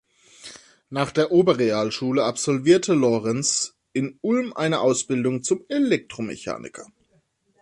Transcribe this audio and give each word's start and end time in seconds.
Nach 0.89 1.11
der 1.11 1.31
Oberrealschule 1.31 2.23
absolvierte 2.23 2.95
Lorenz 2.95 3.75
in 3.93 4.17
Ulm 4.21 4.51
eine 4.51 4.79
Ausbildung 4.79 5.43
zum 5.43 5.63
Elektromechaniker. 5.69 6.87